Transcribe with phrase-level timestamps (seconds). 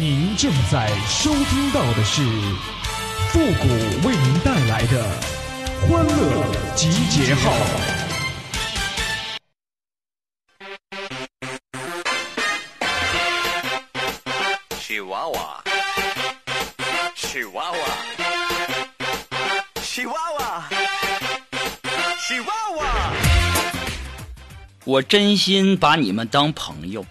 [0.00, 2.22] 您正在收听到的是
[3.28, 3.68] 复古
[4.08, 5.04] 为您带来的
[5.82, 7.52] 欢乐集结号。
[14.80, 15.62] 喜娃娃，
[17.14, 17.78] 喜娃娃，
[19.82, 20.68] 喜娃娃，
[22.18, 22.46] 喜娃
[22.78, 23.12] 娃。
[24.84, 27.04] 我真心把你们当朋友，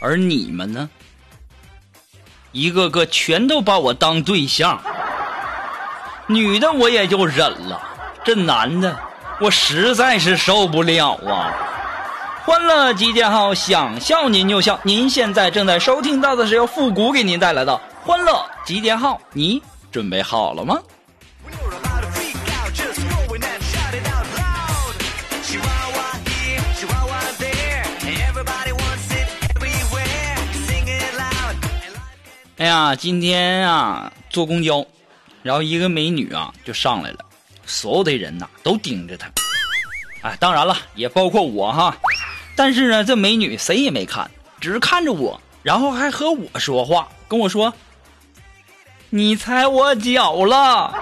[0.00, 0.88] 而你们呢？
[2.52, 4.80] 一个个全都把我当对象。
[6.26, 7.80] 女的我也就忍了，
[8.24, 8.96] 这男的
[9.40, 11.52] 我实在是受不了啊！
[12.44, 14.78] 欢乐集结号，想笑您就笑。
[14.82, 19.62] 您现在正在收听到的是由复古给您带来的欢乐集结号，你
[19.92, 20.78] 准备好了吗？
[32.60, 34.84] 哎呀，今天啊坐公交，
[35.42, 37.24] 然后一个美女啊就上来了，
[37.64, 39.30] 所有的人呐都盯着她。
[40.20, 41.96] 哎，当然了，也包括我哈。
[42.54, 47.72] 但是呢，这美女谁也没看，只是看着我，然后还和我说话，跟我说
[49.08, 50.92] ：“你踩我脚了。”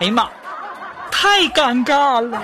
[0.00, 0.28] 哎呀妈，
[1.10, 2.38] 太尴尬了。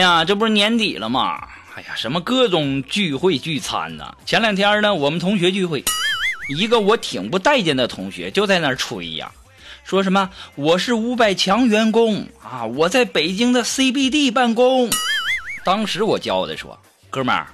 [0.00, 1.46] 呀，这不是年底了吗？
[1.76, 5.84] 哎呀，什么各种聚会聚餐呐、前两天呢，我们同学聚会，
[6.58, 9.30] 一个我挺不待见的同学就在那儿吹呀，
[9.84, 14.90] 说什么我是五百强员工啊，我在北京的 CBD 办公。
[15.64, 16.78] 当时我教的说，
[17.08, 17.46] 哥们儿，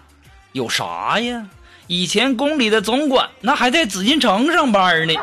[0.52, 1.46] 有啥呀？
[1.88, 5.14] 以前宫里的总管那还在紫禁城上班呢，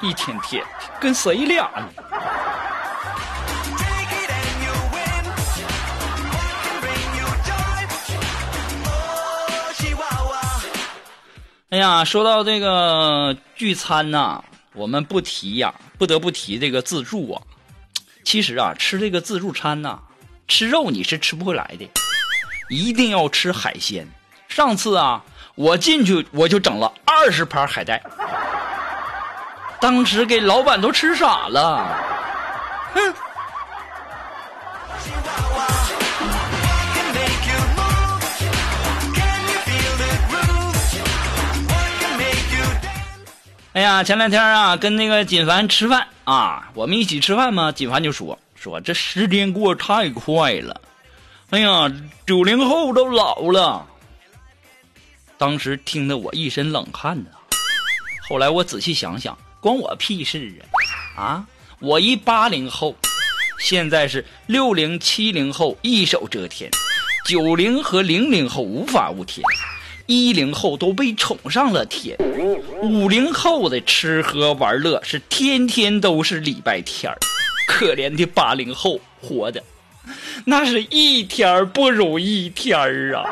[0.00, 0.64] 一天天
[0.98, 1.88] 跟谁俩呢？
[11.70, 14.42] 哎呀，说到这个聚餐呐、
[14.74, 17.40] 我们不提呀，不得不提这个自助啊。
[18.24, 20.00] 其实啊，吃这个自助餐呐、
[20.48, 21.88] 吃肉你是吃不回来的，
[22.70, 24.04] 一定要吃海鲜。
[24.48, 25.22] 上次啊，
[25.54, 28.02] 我进去我就整了二十盘海带，
[29.80, 31.86] 当时给老板都吃傻了。
[32.94, 33.14] 哼，
[43.72, 50.80] 哎呀，前两天啊，跟那个锦凡吃饭啊，我们一起吃饭嘛，锦凡就说说这时间过得太快了，
[51.50, 51.92] 哎呀，
[52.26, 53.86] 九零后都老了。
[55.38, 57.30] 当时听得我一身冷汗呐。
[58.28, 60.52] 后来我仔细想想，关我屁事
[61.14, 61.22] 啊！
[61.22, 61.46] 啊，
[61.78, 62.96] 我一八零后，
[63.60, 66.68] 现在是六零七零后一手遮天，
[67.24, 69.44] 九零和零零后无法无天，
[70.10, 72.16] 一零后都被宠上了天。
[72.82, 77.16] 五零后的吃喝玩乐是天天都是礼拜天儿，
[77.68, 79.62] 可怜的八零后活的
[80.46, 83.24] 那是一天不如一天儿啊！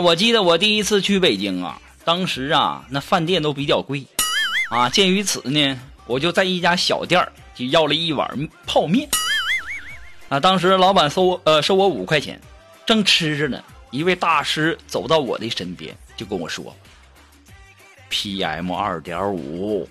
[0.00, 4.06] 我记得我第一次去北京啊，当时啊那饭店都比较贵，
[4.70, 9.08] 啊，鉴于此呢，我就在一家小店就要了一碗泡面，
[10.28, 12.40] 啊，当时老板收我呃收我五块钱，
[12.86, 16.74] 正吃着呢，一位大师走到我的身边，就跟我说
[18.10, 19.88] ：“PM 二点五。”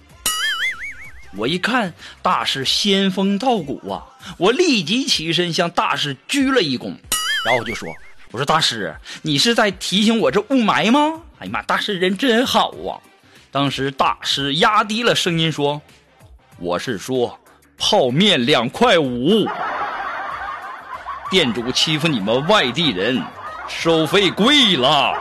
[1.38, 1.94] 我一看
[2.24, 4.04] 大师仙风道骨啊，
[4.38, 6.96] 我立即起身向大师鞠了一躬，
[7.46, 7.88] 然后就说
[8.32, 13.02] ：“我说大师，你是在提醒我这雾霾吗？”哎呀妈，大师人真好啊！
[13.52, 15.82] 当时大师压低了声音说
[16.60, 17.40] ：“我是说
[17.78, 19.48] 泡面两块五，
[21.32, 23.24] 店主欺负你们外地人，
[23.68, 25.14] 收费贵了。”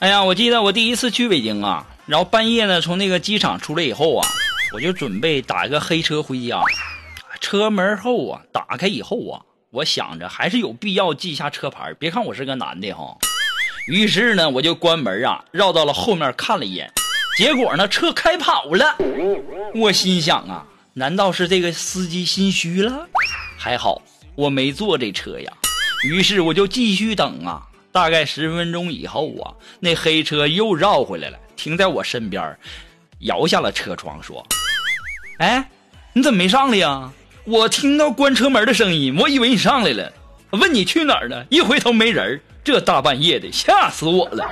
[0.00, 4.26] 哎呀，我记得我第一次去北京啊，然后半夜呢从那个机场出来以后啊，
[4.72, 6.58] 我就准备打一个黑车回家。
[7.38, 13.14] 车门后啊打开以后啊，我想着还是有必要记一下车牌，别看我是个男的哈。
[13.88, 16.90] 于是呢，我就关门啊，绕到了后面看了一眼，
[17.36, 18.96] 结果呢，车开跑了。
[19.74, 20.64] 我心想啊，
[20.94, 23.06] 难道是这个司机心虚了？
[23.58, 24.00] 还好
[24.34, 25.52] 我没坐这车呀。
[26.04, 27.60] 于是我就继续等啊，
[27.92, 29.50] 大概十分钟以后啊，
[29.80, 32.56] 那黑车又绕回来了，停在我身边，
[33.20, 34.46] 摇下了车窗说
[35.40, 35.68] ：“哎，
[36.12, 37.10] 你怎么没上来呀？
[37.44, 40.12] 我听到关车门的声音，我以为你上来了。
[40.50, 41.44] 问你去哪儿了？
[41.48, 44.46] 一回头没人这大半夜的，吓死我了。”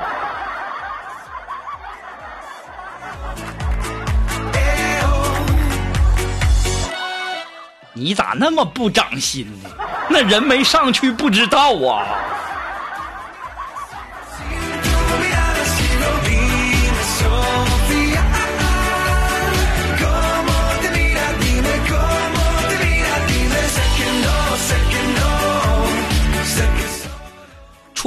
[7.94, 9.70] 你咋那么不长心呢？
[10.08, 12.06] 那人没上去不知道啊。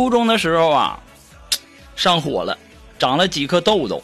[0.01, 0.99] 初中的时候啊，
[1.95, 2.57] 上火了，
[2.97, 4.01] 长了几颗痘痘，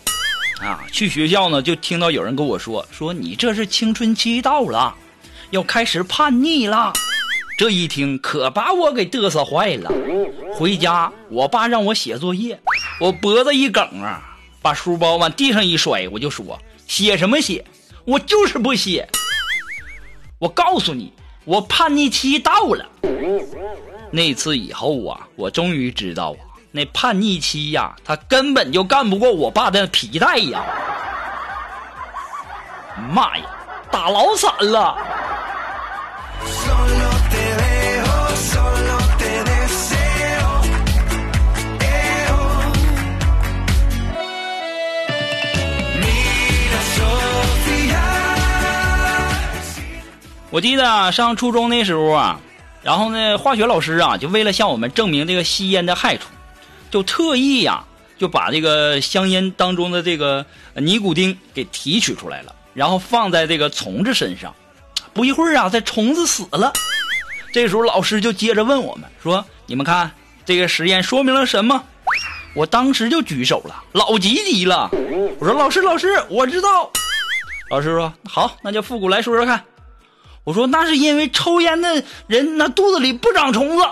[0.62, 4.94] 啊，去学校呢就听到有人跟我说说你这是青春期到了，
[5.50, 6.94] 要开始叛逆了。
[7.58, 9.92] 这一听可把我给嘚瑟坏了。
[10.54, 12.60] 回家，我爸让我写作业，
[13.00, 14.22] 我脖子一梗啊，
[14.62, 17.66] 把书包往地上一摔，我就说写什么写，
[18.06, 19.10] 我就是不写。
[20.38, 21.12] 我告诉你，
[21.44, 22.88] 我叛逆期到了。
[24.10, 26.40] 那次以后啊，我终于知道啊，
[26.72, 30.64] 那叛逆期呀，他根本就干不过我爸的皮带呀！
[33.12, 33.46] 妈呀，
[33.92, 34.98] 打老散了！
[50.50, 52.40] 我记得，上初中那时候啊，
[52.84, 56.28] 然后呢，化学老师啊，就为了向我们证明这个吸烟的害处，
[56.90, 57.84] 就特意呀、
[58.18, 60.46] 就把这个香烟当中的这个
[60.76, 64.54] 尼古丁给提取出来了，然后放在这个虫子身上。
[65.14, 66.72] 不一会儿啊，这虫子死了。
[67.52, 70.12] 这时候老师就接着问我们说：“你们看
[70.46, 71.84] 这个实验说明了什么？”
[72.54, 74.90] 我当时就举手了，老积极了。
[75.40, 76.90] 我说：“老师，老师，我知道。”
[77.70, 79.64] 老师说：“好，那就复古来说说看。”
[80.48, 83.84] 我说：“那是因为抽烟的人那肚子里不长虫子。”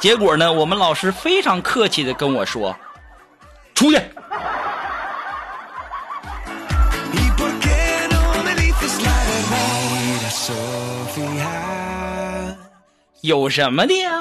[0.00, 2.74] 结果呢，我们老师非常客气的跟我说
[3.76, 4.00] ：“出去。”
[13.20, 14.20] 有什么的呀？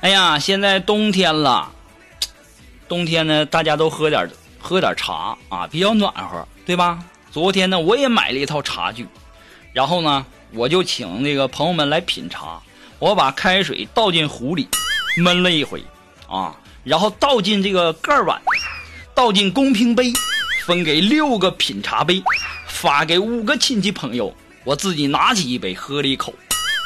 [0.00, 1.72] 哎呀，现在冬天了，
[2.88, 4.30] 冬天呢，大家都喝点
[4.60, 7.02] 喝点茶啊，比较暖和，对吧？
[7.32, 9.08] 昨天呢，我也买了一套茶具，
[9.72, 12.60] 然后呢，我就请那个朋友们来品茶。
[13.00, 14.68] 我把开水倒进壶里，
[15.16, 15.82] 焖了一回，
[16.28, 18.40] 啊，然后倒进这个盖碗，
[19.14, 20.12] 倒进公平杯，
[20.64, 22.22] 分给六个品茶杯，
[22.68, 24.32] 发给五个亲戚朋友。
[24.62, 26.32] 我自己拿起一杯喝了一口，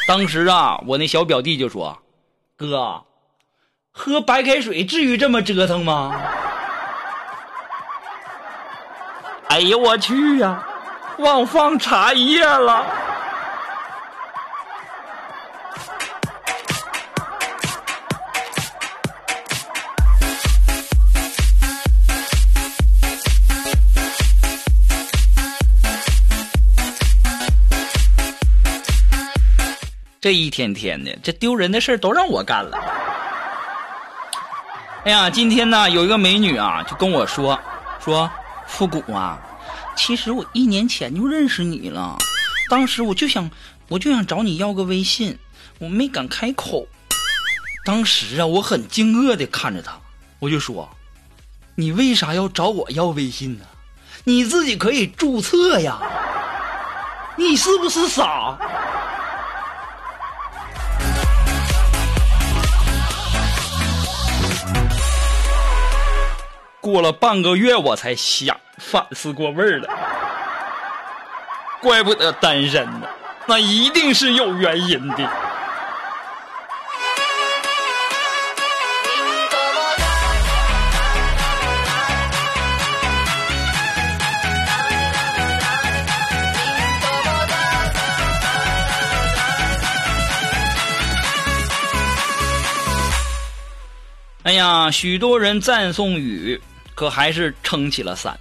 [0.06, 1.98] 当时啊，我那小表弟就说
[2.70, 3.02] ：“哥，
[3.90, 6.14] 喝白开水至于这么折腾吗？”
[9.48, 10.66] 哎呦我去呀、
[11.18, 12.86] 忘放茶叶了。
[30.22, 32.78] 这一天天的，这丢人的事都让我干了。
[35.04, 37.58] 哎呀，今天呢，有一个美女啊，就跟我说
[37.98, 38.30] 说，
[38.68, 39.36] 复古啊，
[39.96, 42.16] 其实我一年前就认识你了，
[42.70, 43.50] 当时我就想，
[43.88, 45.36] 我就想找你要个微信，
[45.80, 46.86] 我没敢开口。
[47.84, 49.98] 当时啊，我很惊愕的看着她，
[50.38, 50.88] 我就说，
[51.74, 53.64] 你为啥要找我要微信呢？
[54.22, 55.98] 你自己可以注册呀，
[57.34, 58.56] 你是不是傻？
[66.82, 69.88] 过了半个月，我才想反思过味儿了，
[71.80, 73.06] 怪不得单身呢，
[73.46, 75.30] 那一定是有原因的。
[94.42, 96.60] 哎呀，许多人赞颂雨。
[97.02, 98.32] 可还是撑起了伞；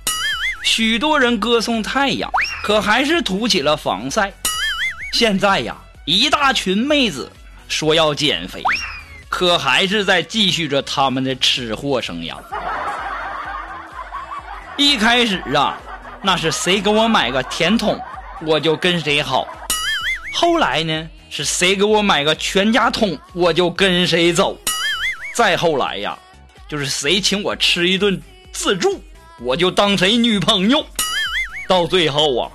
[0.64, 4.32] 许多人歌颂太阳，可还是涂起了防晒。
[5.14, 5.76] 现在呀，
[6.06, 7.32] 一大群妹子
[7.68, 8.62] 说要减肥，
[9.30, 12.38] 可还是在继续着他们的吃货生涯。
[14.78, 15.76] 一开始啊，
[16.22, 18.00] 那是谁给我买个甜筒，
[18.46, 19.48] 我就跟谁好；
[20.36, 24.56] 后来呢，是谁给我买个全家桶，我就跟谁走；
[25.36, 26.16] 再后来呀，
[26.70, 29.02] 就是谁请我吃一顿自助，
[29.40, 30.80] 我就当谁女朋友；
[31.68, 32.52] 到最后啊，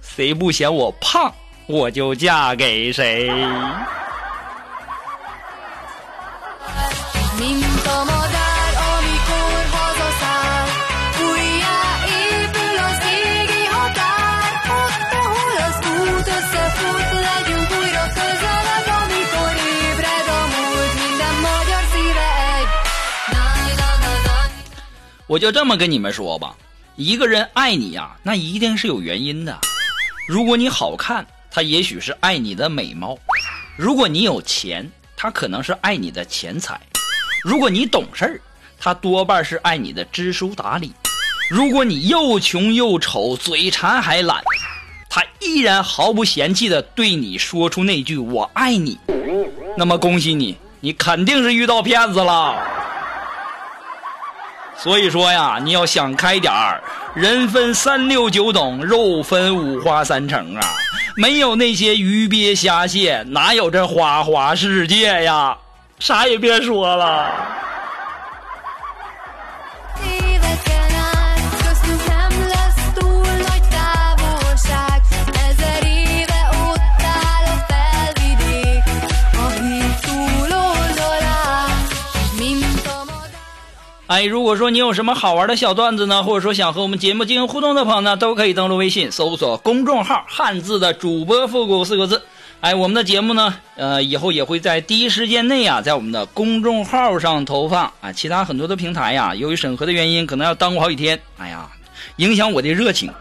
[0.00, 1.32] 谁不嫌我胖，
[1.66, 3.30] 我就嫁给谁。
[25.28, 26.54] 我就这么跟你们说吧，
[26.94, 29.58] 一个人爱你呀、那一定是有原因的。
[30.28, 33.16] 如果你好看，他也许是爱你的美貌；
[33.76, 36.76] 如果你有钱，他可能是爱你的钱财；
[37.42, 38.40] 如果你懂事儿，
[38.78, 40.90] 他多半是爱你的知书达理；
[41.50, 44.40] 如果你又穷又丑，嘴馋还懒，
[45.10, 48.96] 他依然毫不嫌弃的对你说出那句“我爱你”，
[49.76, 52.75] 那么恭喜你，你肯定是遇到骗子了。
[54.78, 56.82] 所以说呀，你要想开点儿，
[57.14, 60.60] 人分三六九等，肉分五花三成啊！
[61.16, 65.56] 没有那些鱼鳖虾蟹，哪有这花花世界呀？
[65.98, 67.32] 啥也别说了。
[84.06, 92.22] 哎，如果说你有什么好玩的小段子呢，或者说想和我们节目进行互动的朋友呢，都可以登录微信搜索公众号“汉字的主播复古”四个字。
[92.60, 98.12] 哎，我们的节目呢，呃，以后也会在第一时间内啊，在我们的公众号上投放啊。
[98.12, 101.20] 其他很多的平台呀，由于审核的原因，可能要耽误好几天。
[101.38, 101.66] 哎呀，
[102.16, 103.12] 影响我的热情。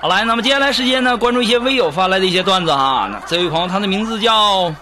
[0.00, 3.08] 好来，那么接下来时间呢，关注一些微友发来的一些段子哈。
[3.12, 4.74] 那这位朋友，他的名字叫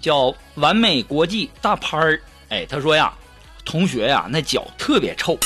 [0.00, 2.20] 叫完美国际大潘儿。
[2.48, 3.12] 哎，他说呀，
[3.64, 5.38] 同学呀，那脚特别臭。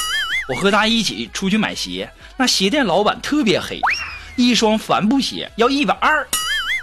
[0.48, 3.80] 我和他一起出去买鞋，那鞋店老板特别黑，
[4.36, 6.26] 一双帆布鞋要一百二，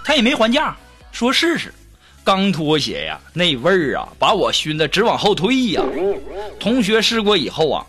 [0.04, 0.76] 他也没还价，
[1.12, 1.72] 说试试。
[2.24, 5.82] 刚脱鞋呀，那味儿啊，把我熏得直往后退呀。
[6.60, 7.86] 同学试过以后啊，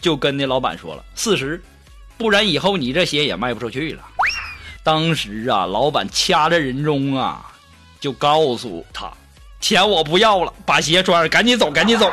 [0.00, 1.62] 就跟那老板说了四十，
[2.18, 4.02] 不然以后你这鞋也卖不出去了。
[4.82, 7.50] 当时啊，老板掐着人中啊，
[8.04, 9.10] 就告诉他，
[9.62, 12.12] 钱我不要了，把鞋穿上，赶紧走，赶紧走。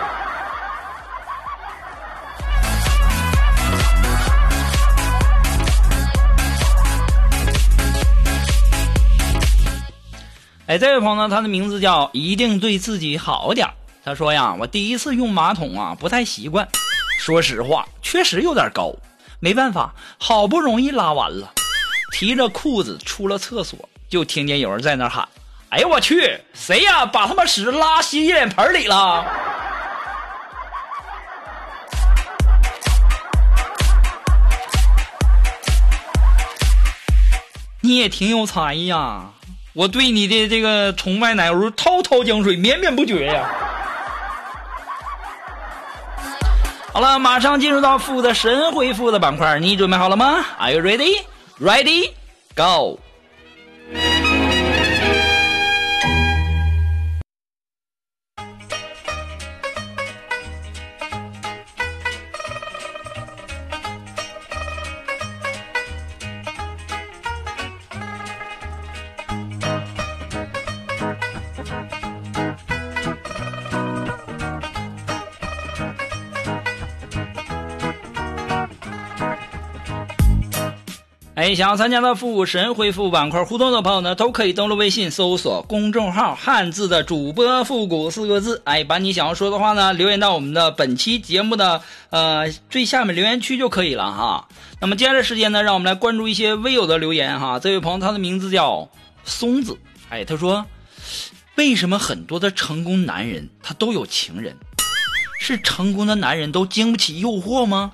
[10.66, 13.68] 哎，这位朋友呢，他的名字叫一定对自己好点
[14.06, 16.66] 他说呀，我第一次用马桶啊，不太习惯。
[17.20, 18.96] 说实话，确实有点高，
[19.42, 21.52] 没办法，好不容易拉完了，
[22.14, 25.28] 提着裤子出了厕所，就听见有人在那喊
[25.72, 27.06] ：“哎呦我去，谁呀？
[27.06, 29.26] 把他妈屎拉洗脸盆里了！”
[37.84, 39.30] 你也挺有才呀，
[39.74, 43.50] 我对你的这个崇拜奶油滔滔江水，绵绵不绝呀。
[46.92, 51.22] 好了，马上进入到负的神回复的板块，你准备好了吗？Are you ready?
[51.62, 52.12] Ready?
[52.56, 53.00] Go!
[81.34, 94.50] 哎，想要参加到复古神回复板块互动的朋友呢，都可以登录微信搜索公众号“汉字的主播复古”四个字，哎，把你想要说的话呢留言到我们的本期节目的呃最下面留言区就可以了哈。
[94.82, 97.60] 那么接下来时间呢，让我们来关注一些微友的留言哈。
[97.60, 98.90] 这位朋友他的名字叫
[99.24, 99.78] 松子，
[100.10, 100.66] 哎，他说
[101.56, 104.58] 为什么很多的成功男人他都有情人？
[105.40, 107.94] 是成功的男人都经不起诱惑吗？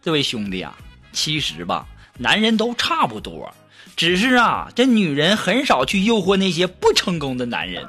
[0.00, 0.78] 这位兄弟啊，
[1.12, 1.86] 其实吧，
[2.16, 3.52] 男人都差不多，
[3.96, 7.86] 只是啊，这女人很少去诱惑那些不成功的男人。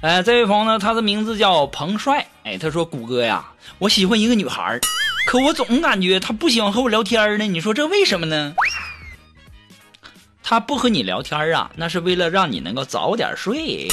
[0.00, 2.24] 哎，这位朋友呢，他的名字叫彭帅。
[2.44, 3.44] 哎，他说：“谷歌呀，
[3.78, 4.78] 我喜欢一个女孩，
[5.26, 7.44] 可我总感觉她不喜欢和我聊天呢。
[7.46, 8.54] 你说这为什么呢？”
[10.50, 13.86] 他不和你聊天啊，那是为了让你能够早点睡，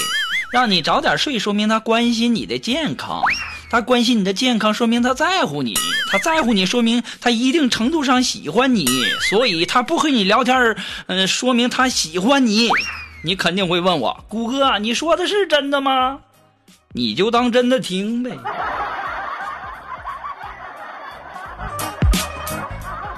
[0.53, 3.21] 让你早点睡，说明他关心你的健康。
[3.69, 5.73] 他关心你的健康，说明他在乎你。
[6.09, 8.85] 他在乎你，说明他一定程度上喜欢你。
[9.29, 12.69] 所以他不和你聊天，嗯、说明他喜欢你。
[13.21, 16.19] 你肯定会问我，谷歌，你说的是真的吗？
[16.93, 18.31] 你就当真的听呗。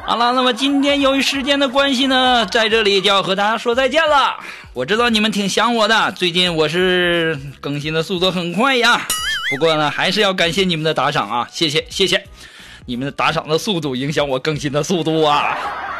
[0.07, 4.37] 好了，那么今天由于时间的关系呢，在这里就要和大家说再见了。
[4.71, 9.01] 我知道你们挺想我的，最近我是更新的速度很快呀。
[9.49, 12.23] 不过呢，还是要感谢你们的打赏啊，谢谢谢谢，
[12.85, 15.57] 你们的打赏的速度影响我更新的速度啊。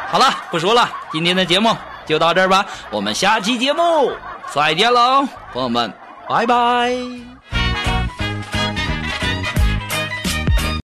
[0.08, 4.10] 好了，不说了，今天的节目就到这儿吧，我们下期节目
[4.54, 5.92] 再见喽，朋友们，
[6.26, 7.37] 拜拜。